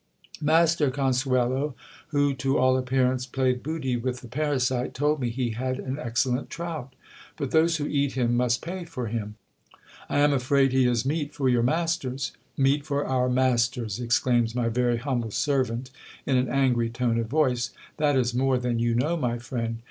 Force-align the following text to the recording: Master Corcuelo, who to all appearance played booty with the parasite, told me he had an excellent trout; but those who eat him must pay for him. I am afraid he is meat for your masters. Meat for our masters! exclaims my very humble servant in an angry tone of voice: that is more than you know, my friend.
Master 0.41 0.89
Corcuelo, 0.89 1.75
who 2.07 2.33
to 2.33 2.57
all 2.57 2.75
appearance 2.75 3.27
played 3.27 3.61
booty 3.61 3.95
with 3.97 4.21
the 4.21 4.27
parasite, 4.27 4.95
told 4.95 5.19
me 5.19 5.29
he 5.29 5.51
had 5.51 5.77
an 5.77 5.99
excellent 5.99 6.49
trout; 6.49 6.95
but 7.37 7.51
those 7.51 7.77
who 7.77 7.85
eat 7.85 8.13
him 8.13 8.35
must 8.35 8.63
pay 8.65 8.83
for 8.83 9.05
him. 9.05 9.35
I 10.09 10.17
am 10.21 10.33
afraid 10.33 10.71
he 10.71 10.87
is 10.87 11.05
meat 11.05 11.35
for 11.35 11.47
your 11.49 11.61
masters. 11.61 12.31
Meat 12.57 12.83
for 12.83 13.05
our 13.05 13.29
masters! 13.29 13.99
exclaims 13.99 14.55
my 14.55 14.69
very 14.69 14.97
humble 14.97 15.29
servant 15.29 15.91
in 16.25 16.35
an 16.35 16.49
angry 16.49 16.89
tone 16.89 17.19
of 17.19 17.27
voice: 17.27 17.69
that 17.97 18.15
is 18.15 18.33
more 18.33 18.57
than 18.57 18.79
you 18.79 18.95
know, 18.95 19.15
my 19.15 19.37
friend. 19.37 19.77